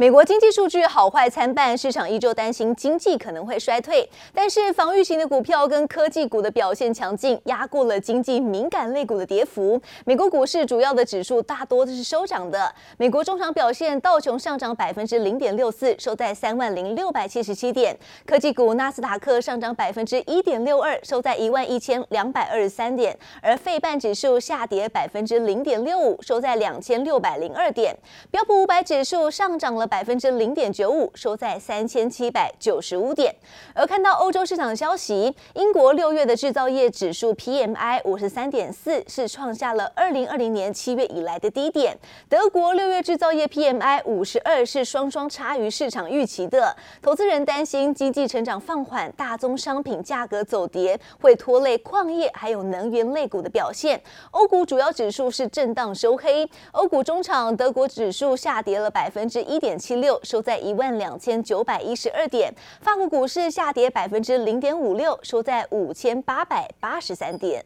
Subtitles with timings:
[0.00, 4.08] 美国经济数据好坏参半，市场依旧担心经济可能会衰退。
[4.32, 9.78] 但是防御型的股票跟科技股的表现强劲，压过了经济敏感类股的跌幅。
[10.06, 12.74] 美国股市主要的指数大多都是收涨的。
[12.96, 17.94] 美国中场表现，道琼上涨百分之零点六四，收在三万零六百七十七点；
[18.24, 23.12] 科技股纳斯达克上涨百分之一点六二，收在一万一千两百二十三点；
[23.42, 27.94] 而费半指数下跌百分之零点六五，收在两千六百零二点。
[28.30, 29.89] 标普五百指数上涨了。
[29.90, 33.34] 百分之零点九五，收在三千七百九十五点。
[33.74, 41.98] 而看到欧洲市场消息，英国六月的制造业指数 PMI 五十三点四，是创下了二零二零年七月以来的低点。
[42.28, 46.76] 德国六月制造业 PMI 五十二，是双双差于市场预期的。
[47.02, 54.00] 投资人担心经济成长放缓，大宗商品价格走跌，会拖累矿业还有能源类股的表现。
[54.30, 62.54] 欧股主要指数是震荡收黑，欧股中场德国指数下跌了百分之一点七六，收在一万两千九百一十二点。
[62.82, 67.64] 法国股市下跌百分之零点五六，收在五千八百八十三点。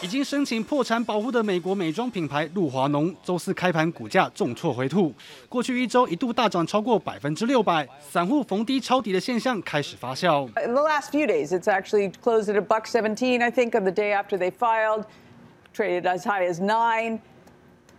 [0.00, 5.12] 已经申请破产保护的美国美妆品牌露华浓，周四开盘股价重挫回吐。
[5.48, 10.46] 过去一周一度大涨超过百分之六百，散户逢低抄底的现象开始发酵。
[10.64, 13.42] In the last few days, it's actually closed at a buck seventeen.
[13.42, 15.02] I think on the day after they filed,
[15.74, 17.18] traded as high as nine.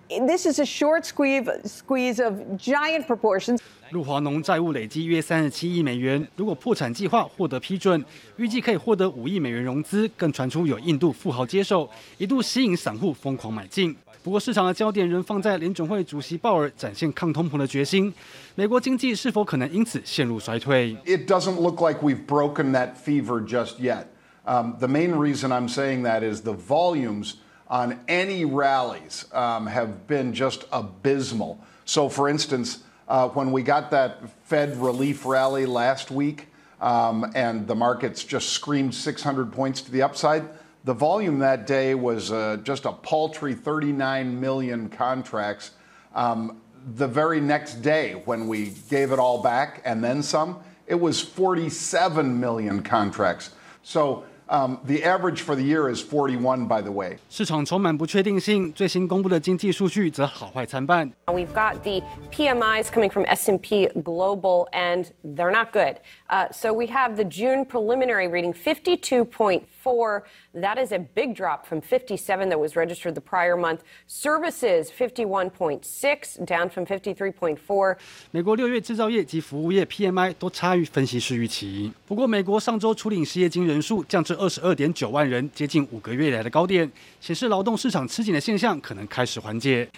[0.10, 3.60] This is a short squeeze, squeeze of giant proportions.
[3.92, 8.04] 露华浓债务累计约三十七亿美元，如果破产计划获得批准，
[8.38, 10.10] 预计可以获得五亿美元融资。
[10.18, 13.96] 更传出有印度富豪接手，一度吸引散户疯狂买进。
[14.24, 18.12] 不过市场的焦点仍放在联准会主席鲍尔展现抗通膨的决心，
[18.56, 24.06] 美国经济是否可能因此陷入衰退？It doesn't look like we've broken that fever just yet.
[24.44, 27.36] Um, the main reason I'm saying that is the volumes.
[27.70, 31.64] On any rallies um, have been just abysmal.
[31.86, 36.48] So, for instance, uh, when we got that Fed relief rally last week
[36.81, 40.48] um, and the markets just screamed 600 points to the upside,
[40.83, 45.71] the volume that day was uh, just a paltry 39 million contracts.
[46.15, 46.61] Um,
[46.95, 51.21] the very next day, when we gave it all back and then some, it was
[51.21, 53.52] 47 million contracts.
[53.83, 57.17] So Um, the average for the year is 41, by the way.
[57.30, 61.11] 市场充满不确定性，最新公布的经济数据则好坏参半。
[61.27, 65.97] We've got the PMIs coming from S&P Global, and they're not good.
[66.29, 70.23] Uh, so we have the June preliminary reading 52.4.
[70.55, 73.80] That is a big drop from 57 that was registered the prior month.
[74.07, 77.97] Services 51.6, down from 53.4.
[78.30, 81.92] 美国六月制造业及服务业 PMI 都差于分析师预期。
[82.07, 89.89] 不过，美国上周初领失业金人数降至二十二点九万人，接近五个月以来的高点，显示劳动市场吃紧的现象可能开始缓解。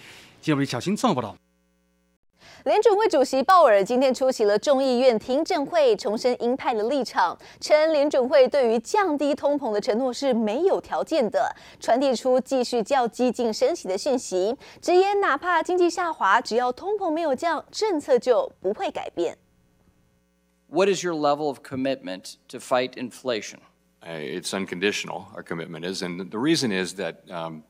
[0.41, 1.35] 记者李巧芯综合报道。
[2.63, 19.37] 联准会主席鲍尔今天出席了众议院听证会，重申鹰派的立场，称联准会对于降低通膨的承诺是没有条件的，传递出继续较激进升息的讯息，直言哪怕经济下滑，只要通膨没有降，政策就不会改变。
[20.69, 23.59] What is your level of commitment to fight inflation?
[24.01, 25.25] It's unconditional.
[25.33, 27.63] Our commitment is, and the reason is that, um,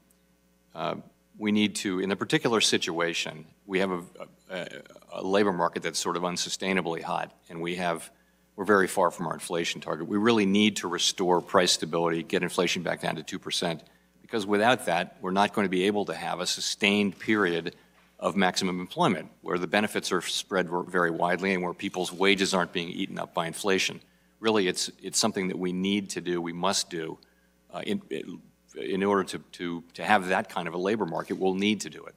[0.73, 0.95] uh,
[1.38, 4.02] we need to, in a particular situation, we have a,
[4.50, 4.68] a,
[5.12, 8.10] a, labor market that's sort of unsustainably hot, and we have,
[8.56, 10.06] we're very far from our inflation target.
[10.06, 13.80] We really need to restore price stability, get inflation back down to 2%,
[14.20, 17.74] because without that, we're not going to be able to have a sustained period
[18.18, 22.72] of maximum employment, where the benefits are spread very widely and where people's wages aren't
[22.72, 24.00] being eaten up by inflation.
[24.38, 27.18] Really, it's, it's something that we need to do, we must do.
[27.72, 28.02] Uh, in,
[28.74, 31.90] in order to, to, to have that kind of a labor market, we'll need to
[31.90, 32.14] do it.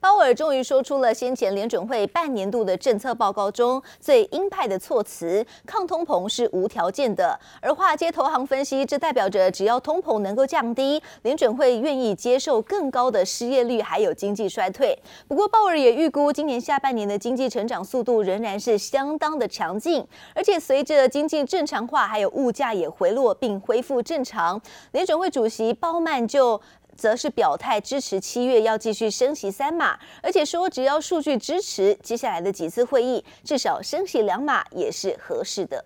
[0.00, 7.38] 鲍尔终于说出了先前联准会半年度的政策报告中最鹰派的措辞：抗通膨是无条件的。
[7.60, 14.98] 而华尔街投行分析，这代表着只要通膨能够降低，联准会愿意接受更高的失业率，还有经济衰退。
[15.26, 24.60] 不过，鲍尔也预估今年下半年的经济成长速度仍然是相当的强劲，而且随着经济正常化，还有物价也回落并恢复正常，
[24.92, 26.60] 联准会主席鲍曼就。
[26.96, 35.84] 则是表态支持七月要继续升息三码，而且说只要数据支持，接下来的几次会议至少升息两码也是合适的。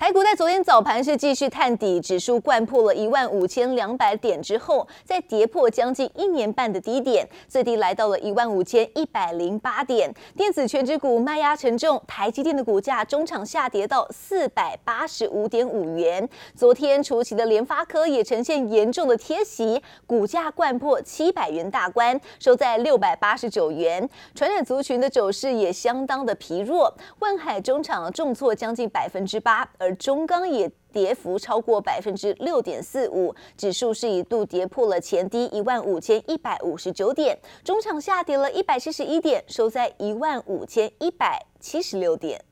[0.00, 10.10] 台股在昨天早盘是继续探底，指数灌破了一万五千两百点之后，再跌破将近一年半的低点，最低来到了一万五千一百零八点。
[10.34, 16.26] 电子全指股卖压沉重，台积电的股价中场下跌到四百八十五点五元。
[16.56, 24.08] 昨天除息的联发科也呈现严重的贴息，股价掼破七百元大关，收在六百八十九元。
[24.34, 42.42] 传染族群的走势也相当的疲弱，万海中场重挫将近百分之八，而中钢也跌幅超过百分之六点四五，指数是一度跌破了前低一万五千一百五十九点，中场下跌了一百七十一点，收在一万五千一百七十六点。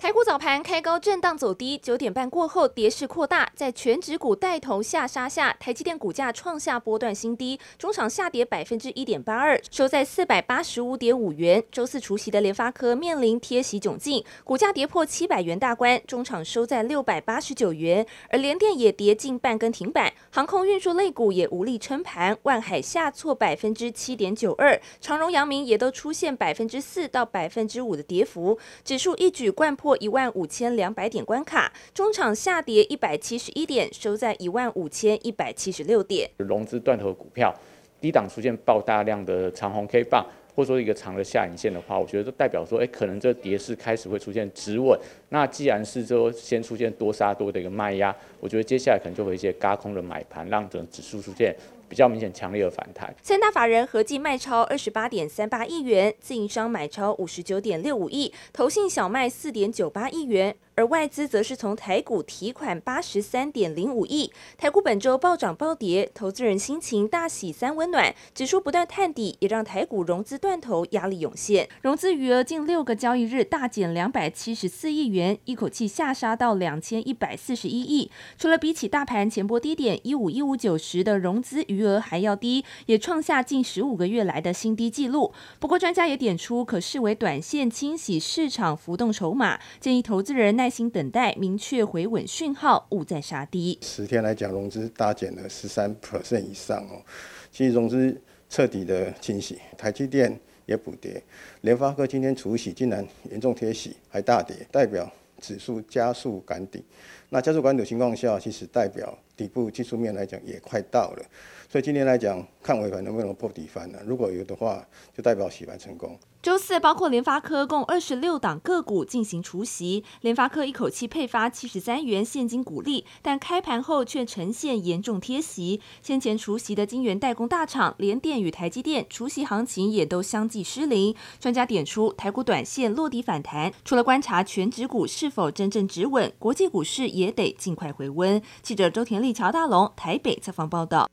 [0.00, 11.62] 台股早盘开高震荡走低，九点半过后跌势扩大，在全指股带头下杀下，台积电股价创下波段新低，中场下跌百分之一点八二，收在四百八十五点五元。
[11.70, 18.06] 周四除息的联发科面临贴息窘境，股价跌破七百元大关，中场收在六百八十九元。
[18.30, 29.89] 而联电也跌近半根停板，航空运输类股也无力撑盘，万海下挫百分之七点九二，长荣、阳明也都出现百分之四到百分之五的跌幅，指数一举掼破。
[29.96, 36.28] 一万五千两百点关卡，中场下跌一百七十一点，收在一万五千一百七十六点。
[36.38, 37.54] 融资断头股票，
[38.00, 44.98] 低档出现爆大量的长红 K 棒，或者说一个长的下影线的话，我觉得都代表说，哎，可能这跌势开始会出现止稳。
[45.28, 51.54] 那既然是说先出现多杀多的一个卖压，我觉得接下来可能就会一些轧空的买盘，让整个指数出现。
[51.90, 60.54] 比较明显强烈的反弹，三大法人合计卖超二十八点三八亿元，自营商买超五十九点六五亿，投信小卖四点九八亿元。
[60.80, 78.10] 而外资则是从台股提款八十三点零五亿，台股本周暴涨暴跌，投资人心情大喜三温暖，指数不断探底，也让台股融资断头压力涌现，融资余额近六个交易日大减两百七十四亿元，一口气下杀到两千一百四十一亿。
[78.38, 85.34] 除了比起大盘前波低点一五一五九十的融资余额还要低，也创下近十五个月来的新低纪录。
[85.58, 90.69] 不过专家也点出，可视为短线清洗市场浮动筹码，建议投资人耐。
[90.70, 93.76] 耐心等待明确回稳讯号，勿再杀低。
[93.82, 97.02] 十天来讲，融资大减了十三 percent 以上哦。
[97.50, 98.16] 其实融资
[98.48, 101.20] 彻底的清洗，台积电也补跌，
[101.62, 106.84] 联发科今天除洗竟然严重贴洗，还大跌，代表指数加速赶底。
[107.30, 111.24] 那加速赶底的情况下，其实代表底部技术面来讲也快到了。
[111.66, 113.98] 所以今天来讲，看尾盘能不能破底翻呢？
[114.04, 116.18] 如果有的话，就代表洗盘成功。
[116.42, 120.02] 周四，包括联发科共二十六档个股进行除息。
[120.22, 125.80] 联发科一口气配发七十三元现金股利，但开盘后却呈现严重贴息。
[126.02, 131.14] 先前除息的晶圆代工大厂联电与台积电除息行情也都相继失灵。
[131.38, 138.40] 专家点出，台股短线落底反弹，除了观察全指股是否真正止稳，国际股市也得尽快回温。
[138.62, 141.08] 记者周田丽、乔大龙台北采访报道。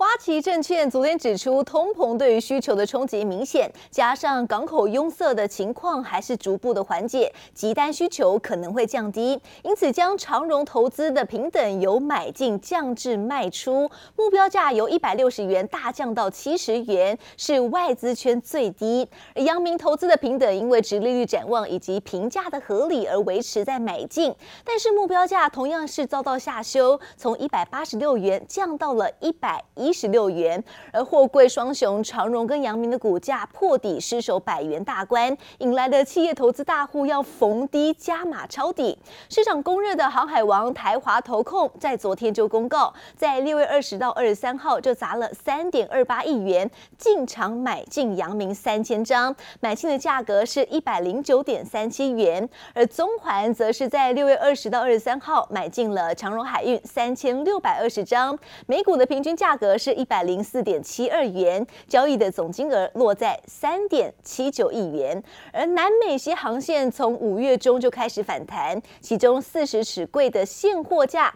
[0.00, 19.06] 花旗证券昨天指出，通膨对于需求的冲击明显，加上港口拥塞的情况还是逐步的缓解，急单需求可能会降低，因此将长荣投资的平等由买进降至卖出，目标价由一百六十元大降到七十元，是外资圈最低。
[19.34, 29.89] 而阳明投资的平等因为殖利率展望以及评价的合理而维持在买进，但是目标价同样是遭到下修，从一百八十六元降到了一百一。
[29.90, 38.96] 一十六元，而货柜双雄长荣跟阳明的股价破底失守百元大关，引来的企业投资大户要逢低加码抄底。
[39.28, 52.48] 市场公认的航海王台华投控在昨天就公告，在六月二十到二十三号就砸了三点二八亿元进场买进阳明三千张，买进的价格是一百零九点三七元。
[52.74, 59.76] 而中环则是在六月二十到二十三号买进了长荣海运三千六百二十张，每股的平均价格。
[59.80, 65.20] 是一百零四点七二元，交易的总金额落在三点七九亿元。
[65.50, 71.32] 而南美西航线从五月中就开始反弹，其中四十尺柜的现货价，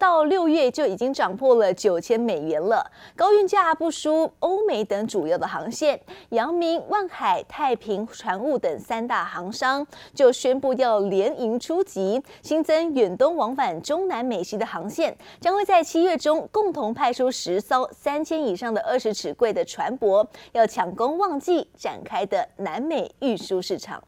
[0.00, 2.90] 到六月就已经涨破了九千美元了。
[3.14, 6.00] 高运价不输欧美等主要的航线，
[6.30, 17.75] 阳明、万海、太平船务等三大航商就宣布要联营出击，新增远东往返中南美西的航线，将会在七月中共同派出十艘。
[17.92, 24.02] 三千以上的二十尺柜的船舶要抢攻旺季展开的南美运输市场。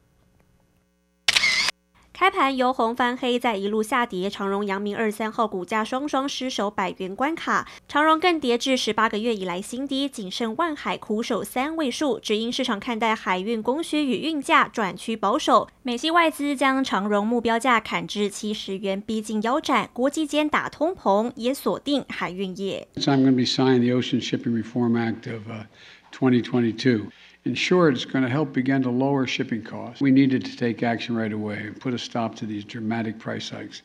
[2.18, 22.88] 开盘由红翻黑，再一路下跌，长荣、阳明二三号股价双双失守百元关卡，长荣更跌至十八个月以来新低，仅剩万海苦守三位数，只因市场看待海运供需与运价转趋保守，美系外资将长荣目标价砍至七十元，逼近腰斩，国际间打通膨也锁定海运业。
[22.96, 25.42] I'm going to be signed the ocean Shipping Reform Act of
[26.10, 27.12] 2022.
[27.48, 30.02] In short, it's going to help begin to lower shipping costs.
[30.02, 33.48] We needed to take action right away and put a stop to these dramatic price
[33.48, 33.78] hikes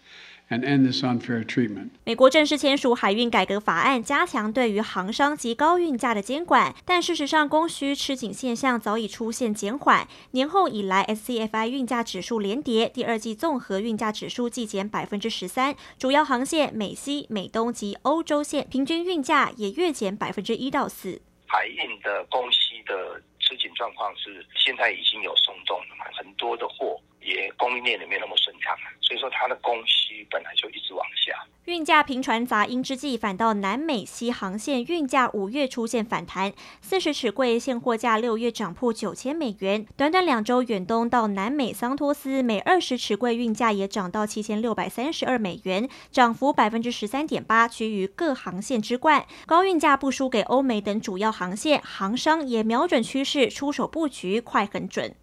[0.49, 1.91] and end this unfair treatment.
[2.03, 10.05] 美国正式签署海运改革法案，加强对于航商及高运价的监管，但事实上供需吃紧现象早已出现减缓。
[10.31, 21.21] 年后以来，SCFI 运价指数连跌，第二季综合运价指数季减百分之十三，主要航线美西、美东及欧洲线平均运价也月减百分之一到四。
[21.45, 26.99] 海运的供需的吃紧状况是现在已经有松动了嘛，很多的货
[27.73, 31.33] 供应链也没那么顺畅，所以说它的供需本来就一直往下。
[31.65, 49.25] 运价频传杂音之际，反倒南美西航线运价五月出现反弹，四十尺柜现货价六月涨破九千美元，短短两周远东到南美桑托斯每二十尺柜运价也涨到七千六百三十二美元，涨幅百分之十三点八，居于各航线之冠。
[49.47, 55.15] 高运价不输给欧美等主要航线，航商也瞄准趋势出手布局，快很准。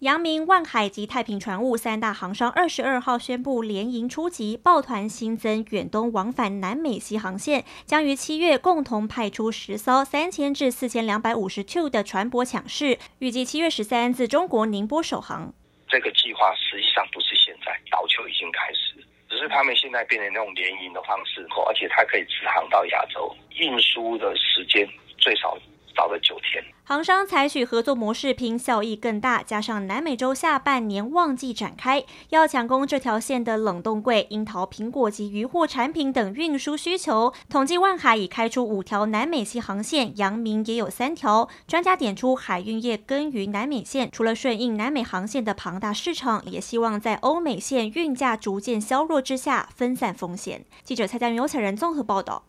[0.00, 15.52] 阳明、万海及太平船务三大航商二十二号宣布联营出击，抱团新增远东往返南美西航线，将于七月共同派出十艘三千至四千两百五十 two 的船舶抢市，预计七月十三自中国宁波首航。
[15.86, 24.88] 这个计划实际上不是现在，早就已经开始，只是他们现在变成那种联营的方式，而且它可以直航到亚洲，运输的时间
[25.18, 25.58] 最少。
[26.00, 29.42] 到了九天，航商采取合作模式，拼效益更大。
[29.42, 37.34] 加上南美洲下半年旺季展开，要抢攻这条线的冷冻柜、樱桃、苹果及渔货产品等运输需求。
[37.50, 41.46] 统计万海已开出五条南美系航线，阳明也有三条。
[41.66, 50.64] 专家点出，海运业耕耘南美线，除了顺应南美航线的庞大市场，也希望在欧美线运价逐渐削弱之下分散风险。
[50.82, 52.44] 记者蔡佳云、欧彩仁综合报道。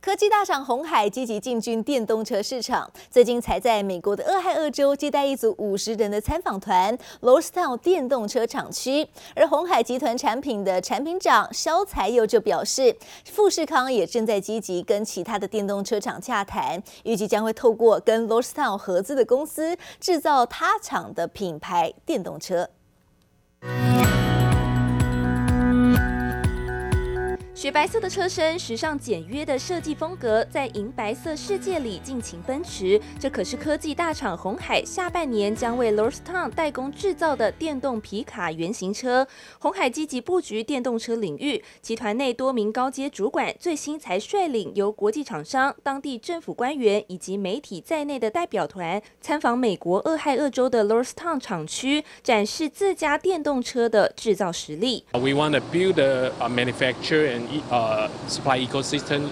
[0.00, 9.06] 科技大厂红海积极进军电动车市场，最近才在美国的俄亥俄州接待一组五十人的参访团 l o r s t o w n 电动车厂区。
[9.36, 22.68] 而红海集团产品的产品长肖才佑就表示，富士康也正在积极跟其他的电动车厂洽谈，预计将会透过跟 l o r s t o w n 合资的公司制造他厂的品牌电动车。
[27.62, 33.00] 雪白色的车身，时尚简约的设计风格，在银白色世界里尽情奔驰。
[33.20, 39.24] 这可是科技大厂红海下半年将为 Lordstown 代工制造的电动皮卡原型车。
[39.60, 55.04] 红海积极布局电动车领域，集团内多名高阶主管最新才率领由国际厂商、当地政府官员以及媒体在内的代表团参访美国俄亥俄州的 Lordstown 厂区，展示自家电动车的制造实力。
[55.12, 59.30] We want to build a manufacturer and Uh, supply ecosystem,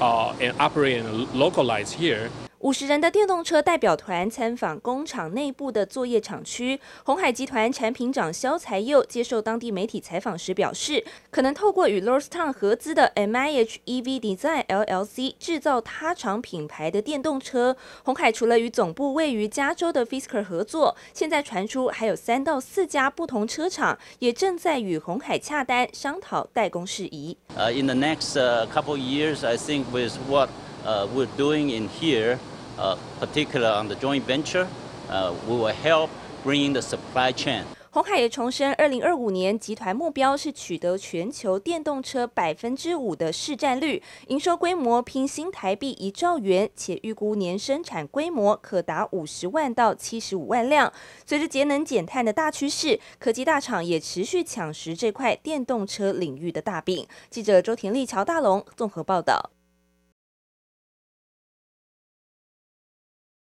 [0.00, 2.30] uh, and operate and localize here.
[2.60, 6.78] 五十人的电动车代表团参访工厂内部的作业厂区。
[7.04, 17.74] 鸿海集团产品长肖才佑接受当地媒体采访时表示，可能透过与 l o r s t o w n 合资的 MIH EV Design LLC 制造他厂品牌的电动车。
[18.04, 27.38] 鸿海除了与总部位于加州的 Fisker 合作，现在传出还有三到四家不同车厂也正在与鸿海洽单商讨代工事宜。
[27.56, 28.34] Uh, in the next
[28.70, 30.50] couple years, I think with what
[30.84, 32.38] we're doing in here.
[32.78, 34.66] Uh, particular on the joint venture,
[35.10, 36.08] uh, we will help
[36.42, 37.64] bringing the supply chain.
[37.90, 50.90] 鸿海也重申，二零二五年集团目标是取得全球电动车百分之五的市占率，营收规模拼新台币一兆元，且预估年生产规模可达五十万到七十五万辆。
[51.26, 57.06] 随着节能减碳的大趋势，科技大厂也持续抢食这块电动车领域的大饼。
[57.28, 59.50] 记者周田丽、乔大龙综合报道。